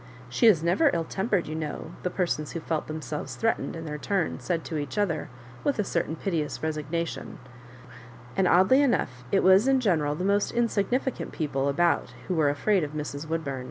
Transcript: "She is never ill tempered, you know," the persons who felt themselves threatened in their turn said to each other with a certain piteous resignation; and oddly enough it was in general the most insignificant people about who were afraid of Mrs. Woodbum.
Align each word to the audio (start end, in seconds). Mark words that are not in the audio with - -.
"She 0.29 0.47
is 0.47 0.63
never 0.63 0.89
ill 0.95 1.03
tempered, 1.03 1.47
you 1.47 1.53
know," 1.53 1.91
the 2.01 2.09
persons 2.09 2.53
who 2.53 2.59
felt 2.59 2.87
themselves 2.87 3.35
threatened 3.35 3.75
in 3.75 3.85
their 3.85 3.99
turn 3.99 4.39
said 4.39 4.63
to 4.63 4.77
each 4.79 4.97
other 4.97 5.29
with 5.63 5.77
a 5.77 5.83
certain 5.83 6.15
piteous 6.15 6.63
resignation; 6.63 7.37
and 8.35 8.47
oddly 8.47 8.81
enough 8.81 9.23
it 9.31 9.43
was 9.43 9.67
in 9.67 9.79
general 9.79 10.15
the 10.15 10.25
most 10.25 10.49
insignificant 10.53 11.31
people 11.33 11.69
about 11.69 12.15
who 12.27 12.33
were 12.33 12.49
afraid 12.49 12.83
of 12.83 12.93
Mrs. 12.93 13.27
Woodbum. 13.27 13.59